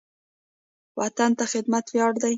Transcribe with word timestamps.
وطن 0.99 1.31
ته 1.37 1.43
خدمت 1.51 1.85
ویاړ 1.93 2.13
دی 2.21 2.29